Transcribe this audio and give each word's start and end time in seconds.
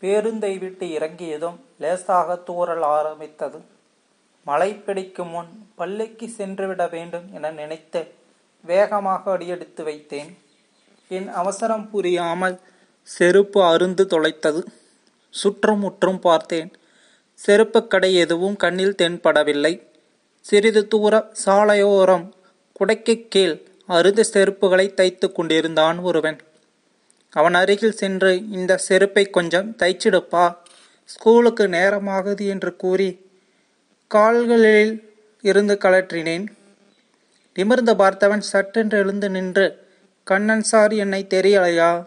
பேருந்தை 0.00 0.58
விட்டு 0.58 0.92
இறங்கியதும் 0.92 1.64
லேசாக 1.78 2.42
தூறல் 2.46 2.80
ஆரம்பித்தது 2.80 3.58
மழை 4.44 4.74
பிடிக்கும் 4.74 5.28
முன் 5.28 5.70
பள்ளிக்கு 5.74 6.28
சென்றுவிட 6.28 6.86
வேண்டும் 6.86 7.26
என 7.32 7.50
நினைத்து 7.50 8.06
வேகமாக 8.64 9.30
அடியெடுத்து 9.30 9.84
வைத்தேன். 9.84 10.30
என் 11.08 11.28
அவசரம் 11.28 11.90
புரியாமல் 11.90 12.60
செருப்பு 13.02 13.62
அருந்து 13.62 14.04
தொலைத்தது. 14.04 14.62
சுற்றும் 15.30 15.78
முற்றும் 15.78 16.18
பார்த்தேன். 16.18 16.70
செருப்பு 17.34 17.86
கடை 17.86 18.14
எதுவும் 18.14 18.56
கண்ணில் 18.56 18.94
தென்படவில்லை. 19.02 19.86
சிறிது 20.40 20.88
தூர 20.88 21.32
சாலையோரம் 21.44 22.32
குடைக்கு 22.80 23.28
கீழ் 23.28 23.56
அருந்து 23.88 24.24
செருப்புகளை 24.32 24.94
தைத்து 24.94 25.32
கொண்டிருந்தான் 25.32 25.98
ஒருவன். 25.98 26.38
அவன் 27.30 27.54
அருகில் 27.54 27.92
சென்று 27.92 28.48
இந்த 28.50 28.76
செருப்பை 28.76 29.30
கொஞ்சம் 29.30 29.76
தைச்சிடுப்பா. 29.78 30.56
ஸ்கூலுக்கு 31.04 31.68
நேரமாகுது 31.68 32.46
என்று 32.46 32.76
கூறி 32.76 33.26
கால்களில் 34.08 35.16
இருந்து 35.40 35.74
கழற்றினேன் 35.74 36.46
நிமிர்ந்து 37.54 37.94
பார்த்தவன் 37.94 38.38
சட்டென்று 38.38 38.98
எழுந்து 38.98 39.30
நின்று 39.30 39.86
கண்ணன் 40.24 40.62
சார் 40.62 40.92
என்னை 40.92 41.26
தெரியலையா? 41.30 42.06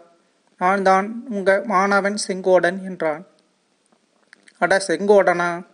நான் 0.58 0.82
தான் 0.82 1.26
உங்க 1.28 1.62
மாணவன் 1.64 2.18
செங்கோடன் 2.28 2.82
என்றான். 2.82 3.26
அட 4.58 4.82
செங்கோடனா? 4.88 5.64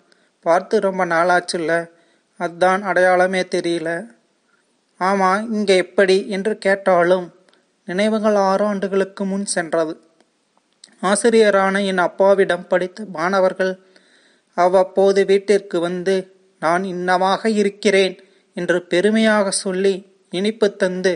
பார்த்து 0.40 0.80
ரொம்ப 0.80 1.06
நாளாச்சுல்ல. 1.06 1.90
அதான் 2.40 2.82
அடையாளமே 2.82 3.40
தெரியல. 3.40 4.08
ஆமா 5.00 5.50
இங்க 5.52 5.74
எப்படி 5.74 6.28
என்று 6.28 6.58
கேட்டாலும் 6.58 7.26
நினைவுகள் 7.88 8.34
ஆறு 8.48 8.64
ஆண்டுகளுக்கு 8.64 9.22
முன் 9.24 9.46
சென்றது. 9.46 9.94
ஆசிரியரான 11.02 11.84
என் 11.84 11.98
அப்பாவிடம் 11.98 12.66
படித்த 12.66 13.04
மாணவர்கள் 13.12 13.72
அவ்வப்போது 14.56 15.20
வீட்டிற்கு 15.24 15.80
வந்து 15.80 16.16
நான் 16.62 16.84
இன்னமாக 16.84 17.46
இருக்கிறேன் 17.60 18.14
என்று 18.56 18.78
பெருமையாக 18.82 19.50
சொல்லி 19.64 19.94
இனிப்பு 20.30 20.68
தந்து 20.76 21.12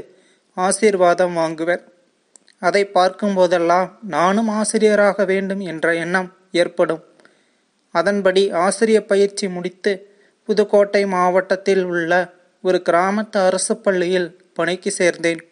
ஆசீர்வாதம் 0.56 1.36
வாங்குவர். 1.36 1.82
அதை 2.58 2.82
பார்க்கும்போதெல்லாம் 2.94 3.88
நானும் 4.16 4.50
ஆசிரியராக 4.58 5.24
வேண்டும் 5.24 5.62
என்ற 5.72 5.94
எண்ணம் 5.94 6.28
ஏற்படும். 6.52 7.02
அதன்படி 7.94 8.42
ஆசிரிய 8.64 8.98
பயிற்சி 9.04 9.46
முடித்து 9.48 9.92
புதுக்கோட்டை 10.48 11.02
மாவட்டத்தில் 11.06 11.84
உள்ள 11.84 12.12
ஒரு 12.64 12.78
கிராமத்து 12.88 13.38
அரசு 13.48 13.74
பள்ளியில் 13.76 14.28
பணிக்கு 14.54 14.90
சேர்ந்தேன். 14.98 15.42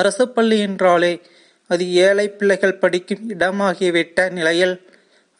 அரசு 0.00 0.24
பள்ளி 0.28 0.58
என்றாலே 0.58 1.12
அது 1.70 1.84
ஏழை 2.04 2.26
பிள்ளைகள் 2.30 2.80
படிக்கும் 2.82 3.24
இடமாகிவிட்ட 3.30 4.30
நிலையில் 4.30 4.76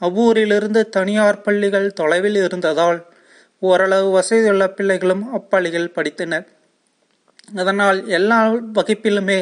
அவ்வூரிலிருந்து 0.03 0.81
தனியார் 0.89 1.41
பள்ளிகள் 1.41 1.93
தொலைவில் 1.93 2.39
இருந்ததால் 2.45 2.99
ஓரளவு 3.63 4.09
வசதியுள்ள 4.11 4.65
பிள்ளைகளும் 4.69 5.25
அப்பள்ளியில் 5.37 5.95
படித்தனர். 5.95 6.47
அதனால் 7.55 7.99
எல்லா 8.09 8.41
வகுப்பிலுமே 8.75 9.39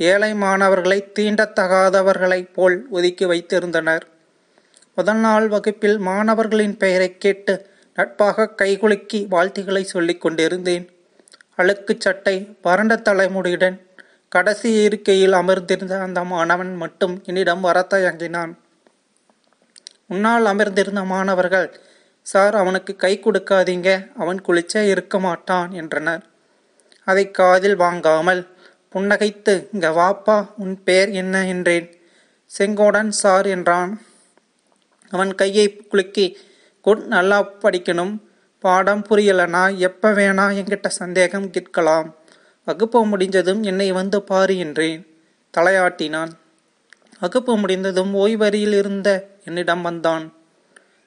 ஏழை 0.00 0.30
மாணவர்களை 0.34 0.98
தீண்டத்தகாதவர்களைப் 1.18 2.52
போல் 2.54 2.76
ஒதுக்கி 2.90 3.24
வைத்திருந்தனர். 3.24 4.04
முதல் 4.94 5.20
நாள் 5.26 5.46
வகுப்பில் 5.48 5.98
மாணவர்களின் 6.08 6.76
பெயரை 6.76 7.10
கேட்டு 7.18 7.54
நட்பாக 7.98 8.48
கைகுலுக்கி 8.62 9.20
வாழ்த்துக்களை 9.28 9.82
சொல்லிக் 9.84 10.20
கொண்டிருந்தேன். 10.20 10.86
அழுக்கு 11.56 11.94
சட்டை 11.98 12.36
வறண்ட 12.62 12.94
தலைமுடியுடன் 13.08 13.76
கடைசி 14.32 14.82
இருக்கையில் 14.82 15.32
அமர்ந்திருந்த 15.32 16.00
அந்த 16.00 16.24
மாணவன் 16.24 16.76
மட்டும் 16.76 17.22
என்னிடம் 17.24 17.60
வர 17.60 17.86
தயங்கினான் 17.90 18.52
முன்னால் 20.06 20.46
அமர்ந்திருந்த 20.46 21.04
மாணவர்கள் 21.04 21.68
சார் 22.22 22.54
அவனுக்கு 22.54 22.96
கை 22.96 23.20
கொடுக்காதீங்க 23.24 24.10
அவன் 24.16 24.40
குளிச்சே 24.48 24.82
இருக்க 24.88 25.18
மாட்டான் 25.18 25.70
என்றனர். 25.72 26.22
அதை 27.04 27.30
காதில் 27.30 27.76
வாங்காமல் 27.76 28.42
புன்னகைத்து 28.94 29.68
இங்க 29.72 29.88
வாப்பா 29.90 30.36
உன் 30.56 30.82
பெயர் 30.82 31.10
என்ன? 31.10 31.46
என்றேன். 31.46 31.88
செங்கோடன் 32.58 33.08
சார் 33.08 33.46
என்றான். 33.46 33.92
அவன் 35.12 35.34
கையை 35.34 35.76
குலுக்கி 35.76 36.26
குட் 36.80 37.04
நல்லா 37.06 37.38
படிக்கணும் 37.62 38.14
பாடம் 38.64 39.04
புரியலனா 39.08 39.76
எப்ப 39.78 40.12
வேணா 40.12 40.46
என்கிட்ட 40.58 40.86
சந்தேகம் 40.86 41.50
கேட்கலாம். 41.50 42.08
வகுப்பு 42.64 43.06
முடிஞ்சதும் 43.06 43.62
என்னை 43.62 43.92
வந்து 43.92 44.22
பாரு 44.22 44.58
என்றேன். 44.58 45.06
தலையாட்டினான். 45.56 46.30
வகுப்பு 47.20 47.56
முடிந்ததும் 47.56 48.14
ஓய்வறியில் 48.14 48.74
இருந்த 48.74 49.26
என்னிடம் 49.44 49.82
வந்தான். 49.82 50.32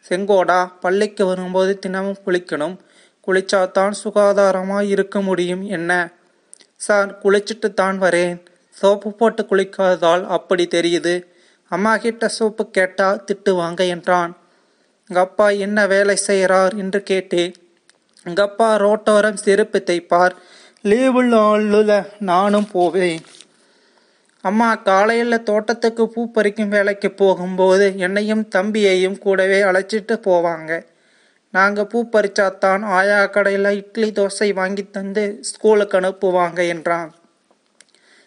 செங்கோடா 0.09 0.72
பள்ளிக்கு 0.80 1.25
வரும்போது 1.25 1.80
தினமும் 1.80 2.18
குளிக்கணும். 2.25 2.78
குளிச்சாதான் 3.28 3.91
சுகாதாரமாய் 4.03 4.88
இருக்க 4.88 5.22
முடியும் 5.22 5.64
என்ன? 5.68 6.12
சார் 6.75 7.19
குளிச்சுட்டு 7.24 7.74
தான் 7.74 8.02
வரேன். 8.02 8.46
சோப்பு 8.70 9.14
போட்டு 9.14 9.44
குளிக்காததால் 9.44 10.25
அப்படி 10.28 10.68
தெரியுது. 10.72 11.25
அம்மா 11.70 11.97
கிட்ட 11.97 12.28
சோப்பு 12.28 12.70
கேட்டா 12.70 13.24
திட்டுவாங்க 13.25 13.88
என்றான். 13.88 14.38
எங்கள் 15.08 15.24
அப்பா 15.24 15.50
என்ன 15.50 15.88
வேலை 15.88 16.16
செய்கிறார் 16.16 16.75
என்று 16.75 17.03
கேட்டேன். 17.03 17.53
எங்க 18.24 18.41
அப்பா 18.44 18.80
ரோட்டோரம் 18.80 19.34
செருப்பு 19.34 19.84
தைப்பார். 19.85 20.31
லீவுள்ள 20.85 21.33
ஆளுல 21.49 21.91
நானும் 22.29 22.66
போவேன். 22.71 23.19
அம்மா 24.41 24.75
காலையில் 24.75 25.45
தோட்டத்துக்கு 25.49 26.03
பூ 26.05 26.21
பறிக்கும் 26.35 26.73
வேலைக்கு 26.75 27.09
போகும்போது 27.11 27.85
என்னையும் 27.97 28.41
தம்பியையும் 28.55 29.17
கூடவே 29.17 29.59
அழைச்சிட்டு 29.61 30.16
போவாங்க. 30.25 30.72
நாங்கள் 31.49 31.88
பூ 31.91 31.99
பறிச்சாத்தான் 32.13 32.83
ஆயா 32.97 33.25
கடையில் 33.25 33.69
இட்லி 33.81 34.09
தோசை 34.11 34.49
வாங்கி 34.53 34.85
தந்து 34.89 35.23
ஸ்கூலுக்கு 35.41 35.97
அனுப்புவாங்க 35.99 36.67
என்றான். 36.67 37.09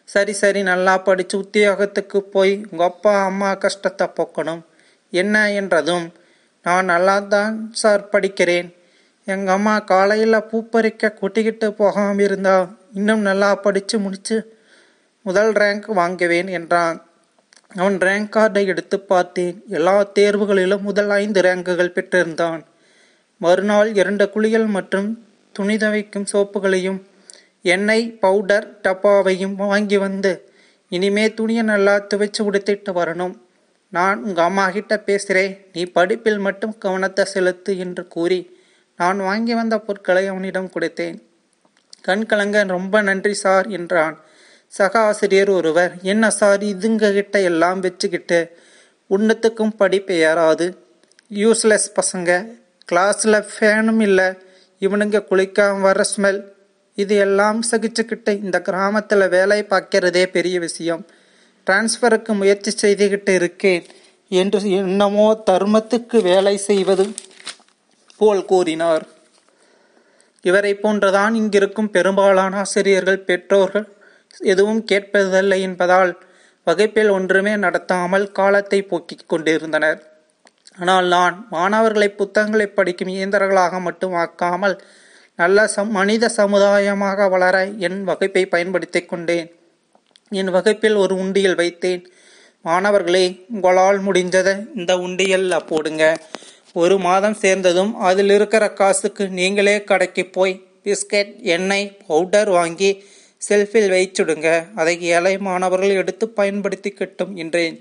சரி 0.05 0.33
சரி 0.33 0.63
நல்லா 0.63 0.99
படித்து 0.99 1.37
உத்தியோகத்துக்கு 1.39 2.19
போய் 2.35 2.55
உங்கள் 2.71 2.87
அப்பா 2.87 3.15
அம்மா 3.25 3.55
கஷ்டத்தை 3.55 4.09
போக்கணும். 4.19 4.63
என்ன 5.11 5.53
என்றதும் 5.53 6.07
நான் 6.63 6.85
நல்லா 6.85 7.19
தான் 7.19 7.71
சார் 7.83 8.11
படிக்கிறேன். 8.13 8.69
எங்கள் 9.29 9.55
அம்மா 9.55 9.79
காலையில் 9.79 10.45
பூ 10.45 10.69
பறிக்க 10.69 11.13
கூட்டிக்கிட்டு 11.13 11.73
போகாமல் 11.73 12.19
இருந்தா 12.19 12.77
இன்னும் 12.95 13.21
நல்லா 13.21 13.55
படித்து 13.55 13.99
முடித்து 13.99 14.37
முதல் 15.23 15.53
ரேங்க் 15.53 15.87
வாங்குவேன் 15.93 16.49
என்றான். 16.49 17.03
அவன் 17.75 17.99
ரேங்க் 17.99 18.35
கார்டை 18.37 18.67
எடுத்து 18.67 19.01
பார்த்தேன். 19.01 19.63
எல்லா 19.69 20.07
தேர்வுகளிலும் 20.15 20.81
முதல் 20.81 21.11
ஐந்து 21.11 21.41
ரேங்குகள் 21.41 21.95
பெற்றிருந்தான். 21.95 22.61
மறுநாள் 23.39 23.95
இரண்டு 23.95 24.31
குளியல் 24.31 24.67
மற்றும் 24.67 25.27
துணி 25.53 25.77
துவைக்கும் 25.77 26.27
சோப்புகளையும் 26.33 27.01
எண்ணெய் 27.63 28.13
பவுடர் 28.13 28.79
டப்பாவையும் 28.83 29.55
வாங்கி 29.55 29.97
வந்து 29.97 30.33
இனிமே 30.89 31.35
துணியை 31.35 31.63
நல்லா 31.63 31.97
துவைச்சு 32.15 32.41
உடுத்திட்டு 32.41 32.93
வரணும். 33.01 33.35
நான் 33.93 34.23
உங்கள் 34.23 34.45
அம்மா 34.45 34.71
கிட்ட 34.71 34.99
பேசுகிறேன் 34.99 35.67
நீ 35.73 35.85
படிப்பில் 35.85 36.39
மட்டும் 36.39 36.79
கவனத்தை 36.79 37.25
செலுத்து 37.25 37.79
என்று 37.79 38.09
கூறி 38.09 38.41
நான் 38.99 39.19
வாங்கி 39.19 39.55
வந்த 39.55 39.79
பொருட்களை 39.79 40.27
அவனிடம் 40.27 40.71
கொடுத்தேன். 40.75 41.17
கண் 42.01 42.27
கலங்க 42.27 42.63
ரொம்ப 42.63 43.03
நன்றி 43.03 43.35
சார் 43.35 43.67
என்றான். 43.69 44.17
சக 44.73 44.99
ஆசிரியர் 44.99 45.51
ஒருவர் 45.51 45.93
என்ன 46.03 46.31
சார் 46.31 46.63
இதுங்க 46.63 47.13
கிட்ட 47.13 47.41
எல்லாம் 47.41 47.81
வச்சுக்கிட்டு 47.81 48.39
உன்னத்துக்கும் 49.11 49.77
படிப்பு 49.77 50.15
ஏறாது 50.15 50.67
யூஸ்லெஸ் 51.35 51.89
பசங்க. 51.99 52.31
கிளாஸில் 52.93 53.47
ஃபேனும் 53.53 54.01
இல்லை. 54.01 54.29
இவனுங்க 54.81 55.19
குளிக்காம 55.31 55.81
வர 55.81 56.05
ஸ்மெல் 56.17 56.41
இது 56.95 57.17
எல்லாம் 57.17 57.61
சகிச்சுக்கிட்டு 57.71 58.43
இந்த 58.45 58.61
கிராமத்தில் 58.61 59.29
வேலை 59.29 59.63
பார்க்கிறதே 59.63 60.27
பெரிய 60.27 60.59
விஷயம். 60.59 61.07
டிரான்ஸ்ஃபருக்கு 61.67 62.33
முயற்சி 62.35 62.73
செய்துக்கிட்டு 62.83 63.35
இருக்கேன். 63.35 63.85
என்று 64.29 64.71
என்னமோ 64.71 65.43
தர்மத்துக்கு 65.51 66.23
வேலை 66.23 66.57
செய்வது 66.57 67.05
போல் 68.17 68.45
கூறினார் 68.45 69.07
இவரை 70.41 70.75
போன்றுதான் 70.75 71.35
இங்கிருக்கும் 71.35 71.91
பெரும்பாலான 71.91 72.57
ஆசிரியர்கள் 72.57 73.25
பெற்றோர்கள். 73.25 73.87
எதுவும் 74.39 74.85
கேட்பதில்லை 74.93 75.61
என்பதால் 75.61 76.13
வகுப்பில் 76.65 77.09
ஒன்றுமே 77.09 77.57
நடத்தாமல் 77.57 78.33
காலத்தை 78.33 78.83
போக்கிக் 78.83 79.29
கொண்டிருந்தனர். 79.29 79.99
ஆனால் 80.79 81.07
நான் 81.07 81.47
மாணவர்களை 81.51 82.09
புத்தகங்களை 82.09 82.67
படிக்கும் 82.67 83.09
இயந்திரங்களாக 83.09 83.81
மட்டும் 83.81 84.15
ஆக்காமல் 84.15 84.79
நல்ல 85.37 85.67
சம் 85.67 85.91
மனித 85.91 86.31
சமுதாயமாக 86.37 87.29
வளர 87.29 87.65
என் 87.65 88.05
வகுப்பை 88.05 88.47
பயன்படுத்திக் 88.47 89.09
கொண்டேன். 89.09 89.49
என் 90.31 90.51
வகுப்பில் 90.51 90.95
ஒரு 90.95 91.15
உண்டியல் 91.17 91.55
வைத்தேன். 91.55 92.05
மாணவர்களே 92.63 93.45
உங்களால் 93.53 94.01
முடிஞ்சதை 94.01 94.55
இந்த 94.75 94.99
உண்டியல் 94.99 95.65
போடுங்க. 95.67 96.17
ஒரு 96.81 96.99
மாதம் 96.99 97.35
சேர்ந்ததும் 97.35 97.95
அதில் 97.95 98.31
இருக்கிற 98.31 98.73
காசுக்கு 98.73 99.29
நீங்களே 99.29 99.85
கடைக்கு 99.85 100.27
போய் 100.27 100.63
பிஸ்கட் 100.85 101.31
எண்ணெய் 101.43 101.97
பவுடர் 102.07 102.49
வாங்கி 102.49 103.05
செல்ஃபில் 103.49 103.93
வைச்சுடுங்க. 103.95 104.49
அதை 104.75 105.03
ஏழை 105.03 105.39
மாணவர்கள் 105.39 105.95
எடுத்து 105.95 106.33
பயன்படுத்திக்கிட்டும் 106.37 107.33
என்றேன். 107.35 107.77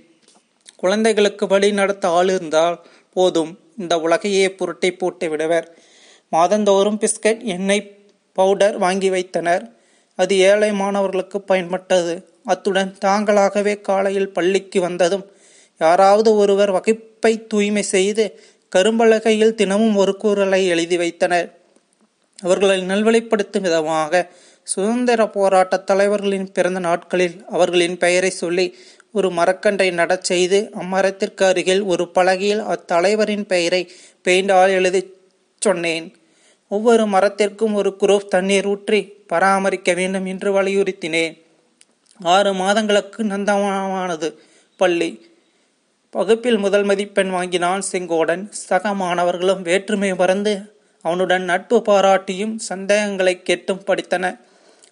குழந்தைகளுக்கு 0.75 1.47
வழி 1.47 1.71
நடத்த 1.71 2.07
ஆள் 2.09 2.29
இருந்தால் 2.29 2.85
போதும். 3.13 3.59
இந்த 3.77 3.99
உலகையே 3.99 4.51
புரட்டி 4.51 4.91
போட்டு 4.91 5.29
விடுவர். 5.29 5.67
மாதந்தோறும் 6.29 6.99
பிஸ்கட் 7.01 7.43
எண்ணெய் 7.43 7.91
பவுடர் 8.33 8.77
வாங்கி 8.77 9.09
வைத்தனர். 9.09 9.65
அது 10.15 10.37
ஏழை 10.39 10.71
மாணவர்களுக்கு 10.73 11.43
பயன்பட்டது. 11.47 12.15
அத்துடன் 12.45 12.97
தாங்களாகவே 13.05 13.81
காலையில் 13.81 14.33
பள்ளிக்கு 14.33 14.81
வந்ததும் 14.81 15.25
யாராவது 15.77 16.35
ஒருவர் 16.35 16.71
வகுப்பை 16.71 17.47
தூய்மை 17.47 17.83
செய்து 17.83 18.25
கரும்பலகையில் 18.75 19.53
தினமும் 19.53 19.95
ஒரு 19.95 20.17
கூறலை 20.17 20.67
எழுதி 20.67 20.97
வைத்தனர். 20.97 21.57
அவர்களை 22.41 22.81
நல்வழிப்படுத்தும் 22.81 23.61
விதமாக 23.61 24.31
சுதந்திர 24.63 25.27
போராட்ட 25.27 25.77
தலைவர்களின் 25.77 26.51
பிறந்த 26.51 26.79
நாட்களில் 26.79 27.45
அவர்களின் 27.49 27.97
பெயரை 27.97 28.29
சொல்லி 28.29 28.75
ஒரு 29.11 29.29
மரக்கன்றை 29.29 29.93
நடச் 29.93 30.23
செய்து 30.23 30.69
அம்மரத்திற்கு 30.81 31.43
அருகில் 31.43 31.81
ஒரு 31.81 32.11
பலகையில் 32.15 32.63
அத்தலைவரின் 32.65 33.45
பெயரை 33.45 33.91
பெயிண்டால் 34.23 34.69
எழுதி 34.69 35.13
சொன்னேன். 35.59 36.15
ஒவ்வொரு 36.69 37.05
மரத்திற்கும் 37.05 37.73
ஒரு 37.73 37.95
குரூப் 37.99 38.27
தண்ணீர் 38.27 38.65
ஊற்றி 38.65 38.99
பராமரிக்க 39.27 39.93
வேண்டும் 39.93 40.25
என்று 40.25 40.61
வலியுறுத்தினேன். 40.61 41.41
ஆறு 42.21 42.53
மாதங்களுக்கு 42.53 43.23
நந்தமானது 43.23 44.33
பள்ளி. 44.77 45.09
வகுப்பில் 46.15 46.57
முதல் 46.57 46.83
மதிப்பெண் 46.83 47.29
வாங்கினான் 47.29 47.81
செங்கோடன். 47.91 48.43
சக 48.49 48.93
மாணவர்களும் 48.93 49.61
வேற்றுமை 49.61 50.15
மறந்து 50.15 50.53
அவனுடன் 51.01 51.43
நட்பு 51.43 51.77
பாராட்டியும் 51.85 52.53
சந்தேகங்களை 52.55 53.33
கேட்டும் 53.41 53.81
படித்தன. 53.87 54.25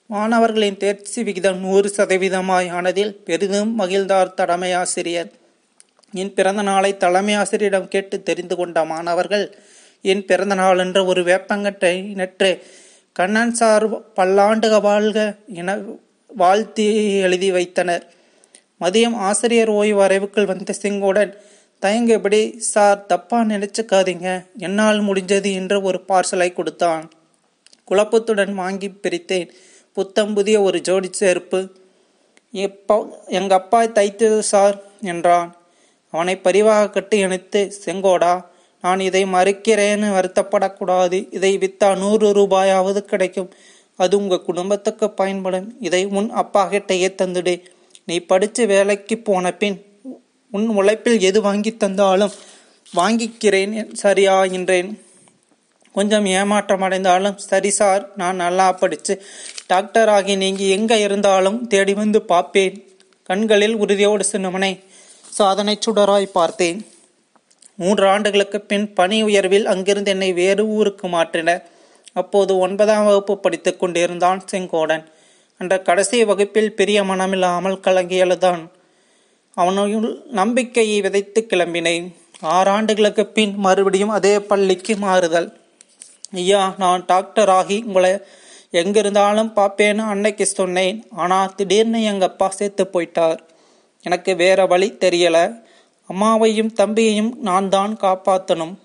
மாணவர்களின் 0.06 0.78
தேர்ச்சி 0.78 1.24
விகிதம் 1.24 1.60
நூறு 1.60 1.94
சதவீதமாய் 1.98 2.70
ஆனதில் 2.72 3.14
பெரிதும் 3.28 3.80
மகிழ்ந்தார் 3.80 4.34
தலைமை 4.34 4.74
ஆசிரியர். 4.74 5.31
என் 6.14 6.34
பிறந்த 6.34 6.62
நாளை 6.62 6.98
தலைமை 6.98 7.34
ஆசிரியரிடம் 7.34 7.88
கேட்டு 7.88 8.24
தெரிந்து 8.24 8.56
கொண்ட 8.56 8.86
மாணவர்கள் 8.86 9.46
என் 10.02 10.25
பிறந்த 10.25 10.56
நாளென்ற 10.56 11.06
ஒரு 11.06 11.24
வேப்பங்கட்டை 11.24 11.96
நற்று 12.14 12.52
கண்ணன் 13.14 13.54
சார் 13.54 13.86
பல்லாண்டுக 14.18 14.81
வாழ்க 14.81 15.36
என 15.54 15.78
வாழ்த்தி 16.36 17.20
எழுதி 17.20 17.52
வைத்தனர். 17.52 18.12
மதியம் 18.84 19.16
ஆசிரியர் 19.16 19.70
ஓய்வு 19.70 20.08
வரைவுக்குள் 20.08 20.46
வந்த 20.46 20.74
செங்கோடன் 20.82 21.34
தயங்கபடி 21.82 22.58
சார் 22.58 23.06
தப்பா 23.06 23.42
நினைச்சுக்காதீங்க. 23.42 24.46
என்னால் 24.58 25.02
முடிஞ்சது 25.02 25.54
என்று 25.54 25.82
ஒரு 25.82 26.02
பார்சலை 26.08 26.54
கொடுத்தான். 26.54 27.12
குழப்பத்துடன் 27.92 28.54
வாங்கி 28.54 28.88
பிரித்தேன். 28.88 29.50
புத்தம் 29.94 30.34
புதிய 30.34 30.62
ஒரு 30.62 30.82
ஜோடி 30.82 31.10
செருப்பு. 31.12 31.70
எப்போ 32.52 33.24
எங்க 33.28 33.56
அப்பா 33.56 33.84
தைத்தது 33.84 34.40
சார்? 34.40 34.82
என்றான். 35.02 35.56
அவனை 36.12 36.38
பரிவாக 36.38 36.90
கட்டி 36.90 37.18
இணைத்து 37.18 37.74
செங்கோடா 37.86 38.46
நான் 38.82 39.00
இதை 39.00 39.24
மறுக்கிறேன்னு 39.26 40.08
வருத்தப்படக்கூடாது. 40.18 41.28
இதை 41.32 41.58
வித்தா 41.58 41.98
நூறு 41.98 42.28
ரூபாயாவது 42.34 43.00
கிடைக்கும். 43.00 43.54
அது 43.96 44.18
உங்க 44.18 44.40
குடும்பத்துக்கு 44.40 45.12
பயன்படும். 45.12 45.76
இதை 45.80 46.06
உன் 46.06 46.30
அப்பா 46.30 46.70
கிட்டையே 46.72 47.10
தந்துடு. 47.22 47.56
நீ 48.08 48.16
படித்து 48.32 48.62
வேலைக்கு 48.68 49.16
போன 49.18 49.54
பின் 49.62 49.78
உன் 50.54 50.68
உழைப்பில் 50.80 51.24
எது 51.30 51.40
வாங்கி 51.42 51.72
தந்தாலும் 51.78 52.34
வாங்கிக்கிறேன் 52.98 53.74
சரியா 53.94 54.44
என்றேன். 54.58 54.90
கொஞ்சம் 55.96 56.26
ஏமாற்றம் 56.26 56.82
அடைந்தாலும் 56.82 57.38
சரி 57.38 57.70
சார் 57.70 58.04
நான் 58.16 58.36
நல்லா 58.36 58.68
படித்து 58.72 59.14
டாக்டர் 59.68 60.10
ஆகி 60.10 60.36
எங்கே 60.78 60.98
இருந்தாலும் 61.02 61.68
தேடி 61.68 61.94
வந்து 61.94 62.22
பார்ப்பேன். 62.22 62.76
கண்களில் 63.30 63.76
உறுதியோடு 63.76 64.26
சின்னமனை 64.32 64.72
சாதனை 65.30 65.76
சுடராய் 65.86 66.36
பார்த்தேன். 66.40 66.80
மூன்று 67.76 68.06
ஆண்டுகளுக்கு 68.08 68.62
பின் 68.62 68.94
பணி 68.94 69.24
உயர்வில் 69.24 69.66
அங்கிருந்து 69.66 70.12
என்னை 70.12 70.34
வேறு 70.34 70.64
ஊருக்கு 70.68 71.08
மாற்றினர். 71.08 71.64
அப்போது 72.14 72.58
ஒன்பதாம் 72.58 73.06
வகுப்பு 73.06 73.34
படித்துக் 73.40 73.80
கொண்டிருந்தான் 73.80 74.42
செங்கோடன். 74.52 75.04
அந்த 75.63 75.75
கடைசி 75.89 76.18
வகுப்பில் 76.31 76.75
பெரிய 76.80 77.00
மனமில்லாமல் 77.10 77.83
கலங்கியழுதான் 77.88 78.63
அவனுள் 79.57 80.07
நம்பிக்கையை 80.39 81.00
விதைத்து 81.06 81.39
கிளம்பினேன். 81.51 82.06
ஆறாண்டுகளுக்கு 82.54 83.24
பின் 83.36 83.54
மறுபடியும் 83.65 84.13
அதே 84.15 84.33
பள்ளிக்கு 84.50 84.94
மாறுதல். 85.04 85.50
ஐயா 86.42 86.62
நான் 86.81 87.04
டாக்டர் 87.12 87.51
ஆகி 87.57 87.77
உங்களை 87.88 88.13
எங்கிருந்தாலும் 88.81 89.51
பார்ப்பேன்னு 89.57 90.04
அன்னைக்கு 90.13 90.45
சொன்னேன். 90.60 90.98
ஆனால் 91.24 91.54
திடீர்னு 91.57 92.00
எங்கள் 92.12 92.30
அப்பா 92.30 92.48
சேர்த்து 92.60 92.83
போயிட்டார். 92.94 93.39
எனக்கு 94.06 94.31
வேற 94.44 94.65
வழி 94.74 94.89
தெரியலை. 95.04 95.45
அம்மாவையும் 96.10 96.71
தம்பியையும் 96.80 97.31
நான் 97.48 97.69
தான் 97.75 97.94
காப்பாற்றணும் 98.06 98.75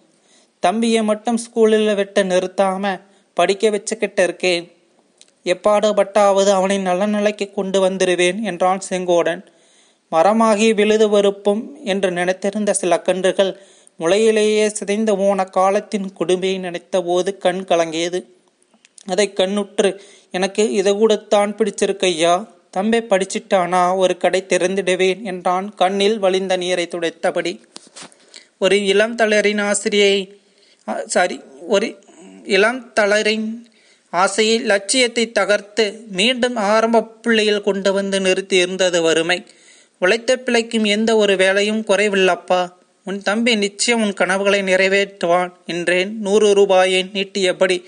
தம்பியை 0.63 1.03
மட்டும் 1.11 1.41
ஸ்கூலில் 1.45 1.97
விட்டு 2.01 2.23
நிறுத்தாமல் 2.33 3.03
படிக்க 3.37 3.71
வச்சுக்கிட்டு 3.75 4.23
இருக்கேன். 4.29 4.67
எப்பாடுபட்டாவது 5.53 6.51
அவனை 6.51 6.77
நல்ல 6.79 7.07
நிலைக்கு 7.07 7.47
கொண்டு 7.51 7.79
வந்துடுவேன் 7.85 8.39
என்றான் 8.41 8.83
செங்கோடன். 8.91 9.43
மரமாகி 10.13 10.69
விழுது 10.75 11.07
வெறுப்பும் 11.09 11.63
என்று 11.85 12.11
நினைத்திருந்த 12.11 12.71
சில 12.73 12.93
கன்றுகள் 13.01 13.53
முளையிலேயே 14.01 14.67
சிதைந்து 14.79 15.13
போன 15.17 15.45
காலத்தின் 15.57 16.09
கொடுமையை 16.13 16.59
நினைத்த 16.59 17.03
போது 17.03 17.31
கண் 17.39 17.63
கலங்கியது. 17.69 18.21
அதை 19.07 19.27
கண்ணுற்று 19.33 19.91
எனக்கு 20.35 20.65
இதை 20.73 20.93
கூடத்தான் 20.97 21.55
பிடிச்சிருக்கையா? 21.55 22.35
தம்பை 22.71 23.01
படிச்சிட்டானா? 23.11 23.83
ஒரு 23.97 24.15
கடை 24.17 24.41
திறந்துடுவேன் 24.49 25.23
என்றான் 25.23 25.69
கண்ணில் 25.75 26.19
வழிந்த 26.19 26.57
நீரை 26.57 26.87
துடைத்தபடி. 26.91 27.53
ஒரு 28.59 28.77
இளம் 28.85 29.17
தளரின் 29.17 29.63
ஆசிரியை 29.63 30.15
சாரி 31.07 31.37
ஒரு 31.69 31.89
இளம் 32.57 32.81
தளரின் 32.93 33.49
ஆசையை 34.11 34.59
லட்சியத்தை 34.59 35.31
தகர்த்து 35.31 36.05
மீண்டும் 36.11 36.57
ஆரம்ப 36.57 37.03
பிள்ளையில் 37.23 37.61
கொண்டு 37.61 37.93
வந்து 37.93 38.21
நிறுத்தி 38.21 38.57
இருந்தது 38.57 39.03
வறுமை. 39.03 39.47
உழைத்த 39.99 40.37
பிழைக்கும் 40.37 40.85
எந்த 40.85 41.17
ஒரு 41.17 41.37
வேலையும் 41.37 41.85
குறைவில்லப்பா. 41.87 42.69
உன் 43.05 43.23
தம்பி 43.23 43.55
நிச்சயம் 43.55 44.03
உன் 44.03 44.15
கனவுகளை 44.15 44.61
நிறைவேற்றுவான் 44.63 45.53
என்றேன். 45.67 46.17
நூறு 46.21 46.55
ரூபாயை 46.55 47.11
நீட்டியபடி 47.13 47.85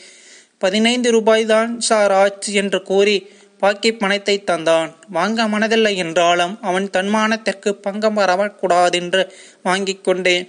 பதினைந்து 0.59 1.11
ரூபாய்தான் 1.11 1.81
சார் 1.81 2.13
ஆச்சு 2.13 2.53
என்று 2.53 2.83
கூறி 2.83 3.27
பாக்கி 3.59 3.93
பணத்தை 3.93 4.43
தந்தான். 4.47 4.91
வாங்க 5.09 5.49
மனதில்லை 5.49 5.97
என்றாலும் 5.97 6.59
அவன் 6.61 6.91
தன்மானத்திற்கு 6.93 7.73
பங்கம் 7.73 8.17
வரக்கூடாதென்று 8.17 9.29
வாங்கிக் 9.63 10.05
கொண்டேன். 10.05 10.49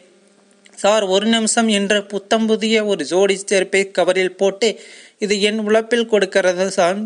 சார் 0.76 1.04
ஒரு 1.04 1.26
நிமிஷம் 1.26 1.68
என்று 1.68 2.06
புத்தம் 2.06 2.46
புதிய 2.46 2.86
ஒரு 2.86 3.06
ஜோடி 3.06 3.36
செருப்பை 3.36 3.92
கவரில் 3.98 4.38
போட்டு 4.38 4.80
இது 5.24 5.36
என் 5.50 5.60
உழைப்பில் 5.60 6.12
கொடுக்கிறது 6.12 6.66
சார் 6.78 7.00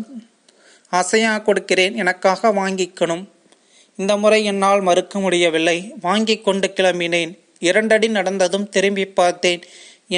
அசையா 0.92 1.32
கொடுக்கிறேன் 1.42 1.94
எனக்காக 2.02 2.50
வாங்கிக்கணும். 2.58 3.24
இந்த 3.98 4.12
முறை 4.22 4.38
என்னால் 4.50 4.82
மறுக்க 4.88 5.18
முடியவில்லை. 5.18 5.78
வாங்கி 6.06 6.36
கொண்டு 6.38 6.68
கிளம்பினேன். 6.78 7.32
இரண்டடி 7.68 8.08
நடந்ததும் 8.18 8.66
திரும்பி 8.74 9.04
பார்த்தேன். 9.20 9.62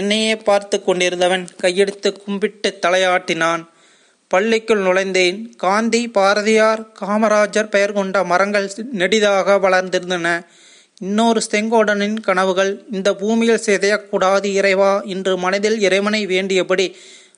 என்னையே 0.00 0.32
பார்த்து 0.48 0.76
கொண்டிருந்தவன் 0.86 1.44
கையெடுத்து 1.62 2.08
கும்பிட்டு 2.22 2.70
தலையாட்டினான். 2.84 3.62
பள்ளிக்குள் 4.30 4.84
நுழைந்தேன். 4.86 5.38
காந்தி 5.56 6.00
பாரதியார் 6.16 6.82
காமராஜர் 7.00 7.72
பெயர் 7.74 7.96
கொண்ட 7.98 8.24
மரங்கள் 8.32 8.66
நெடிதாக 9.00 9.58
வளர்ந்திருந்தன. 9.66 10.26
இன்னொரு 11.06 11.40
செங்கோடனின் 11.50 12.18
கனவுகள் 12.20 12.72
இந்த 12.90 13.08
பூமியில் 13.14 13.64
சிதையக்கூடாது 13.66 14.48
இறைவா 14.60 14.92
இன்று 15.14 15.34
மனதில் 15.44 15.78
இறைவனை 15.80 16.22
வேண்டியபடி 16.26 16.86